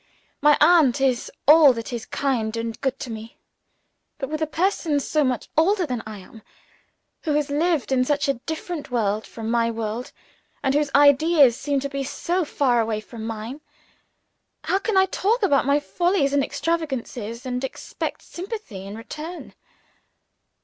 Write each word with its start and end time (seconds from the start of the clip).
My 0.41 0.57
aunt 0.59 0.99
is 0.99 1.31
all 1.47 1.73
that 1.73 1.93
is 1.93 2.07
kind 2.07 2.57
and 2.57 2.81
good 2.81 2.97
to 3.01 3.11
me; 3.11 3.37
but 4.17 4.29
with 4.29 4.41
a 4.41 4.47
person 4.47 4.99
so 4.99 5.23
much 5.23 5.47
older 5.55 5.85
than 5.85 6.01
I 6.07 6.17
am 6.17 6.41
who 7.21 7.33
has 7.35 7.51
lived 7.51 7.91
in 7.91 8.03
such 8.03 8.27
a 8.27 8.33
different 8.49 8.89
world 8.89 9.27
from 9.27 9.51
my 9.51 9.69
world, 9.69 10.11
and 10.63 10.73
whose 10.73 10.89
ideas 10.95 11.55
seem 11.55 11.79
to 11.81 11.87
be 11.89 12.03
so 12.03 12.43
far 12.43 12.81
away 12.81 12.99
from 12.99 13.27
mine 13.27 13.61
how 14.63 14.79
can 14.79 14.97
I 14.97 15.05
talk 15.05 15.43
about 15.43 15.67
my 15.67 15.79
follies 15.79 16.33
and 16.33 16.43
extravagances, 16.43 17.45
and 17.45 17.63
expect 17.63 18.23
sympathy 18.23 18.87
in 18.87 18.97
return! 18.97 19.53